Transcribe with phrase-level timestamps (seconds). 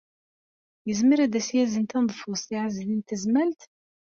[0.87, 3.61] Yezmer ad as-yazen taneḍfust i Ɛezdin n Tezmalt?